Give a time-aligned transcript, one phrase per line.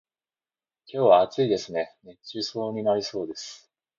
[0.87, 3.69] 今日は暑いですね、熱中症になりそうです。